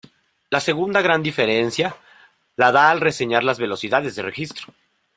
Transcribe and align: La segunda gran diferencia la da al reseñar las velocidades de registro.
La 0.49 0.59
segunda 0.59 0.99
gran 1.03 1.21
diferencia 1.21 1.95
la 2.55 2.71
da 2.71 2.89
al 2.89 3.01
reseñar 3.01 3.43
las 3.43 3.59
velocidades 3.59 4.15
de 4.15 4.23
registro. 4.23 4.73